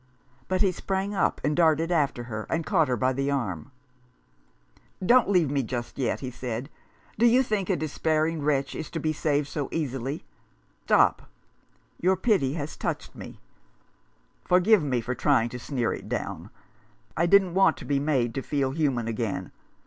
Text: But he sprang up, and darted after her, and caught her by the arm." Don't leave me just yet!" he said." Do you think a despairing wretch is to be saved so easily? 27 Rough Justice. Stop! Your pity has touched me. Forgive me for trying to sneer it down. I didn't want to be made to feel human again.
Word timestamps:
But 0.47 0.63
he 0.63 0.71
sprang 0.71 1.13
up, 1.13 1.39
and 1.43 1.55
darted 1.55 1.91
after 1.91 2.23
her, 2.23 2.47
and 2.49 2.65
caught 2.65 2.87
her 2.87 2.97
by 2.97 3.13
the 3.13 3.29
arm." 3.29 3.69
Don't 5.05 5.29
leave 5.29 5.51
me 5.51 5.61
just 5.61 5.99
yet!" 5.99 6.19
he 6.21 6.31
said." 6.31 6.71
Do 7.19 7.27
you 7.27 7.43
think 7.43 7.69
a 7.69 7.75
despairing 7.75 8.41
wretch 8.41 8.73
is 8.73 8.89
to 8.89 8.99
be 8.99 9.13
saved 9.13 9.47
so 9.47 9.69
easily? 9.71 10.25
27 10.87 10.87
Rough 10.87 10.87
Justice. 10.87 10.87
Stop! 10.87 11.29
Your 11.99 12.15
pity 12.15 12.53
has 12.53 12.75
touched 12.77 13.13
me. 13.13 13.39
Forgive 14.43 14.81
me 14.81 15.01
for 15.01 15.13
trying 15.13 15.49
to 15.49 15.59
sneer 15.59 15.93
it 15.93 16.09
down. 16.09 16.49
I 17.15 17.27
didn't 17.27 17.53
want 17.53 17.77
to 17.77 17.85
be 17.85 17.99
made 17.99 18.33
to 18.33 18.41
feel 18.41 18.71
human 18.71 19.07
again. 19.07 19.51